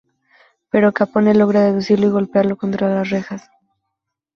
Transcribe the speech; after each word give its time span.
Pero 0.71 0.93
Capone 0.97 1.31
logra 1.35 1.63
reducirlo 1.67 2.07
y 2.07 2.15
golpearlo 2.17 2.57
contra 2.57 2.89
las 2.89 3.11
rejas. 3.11 3.51